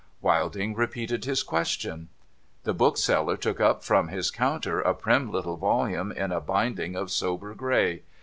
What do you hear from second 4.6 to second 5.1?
a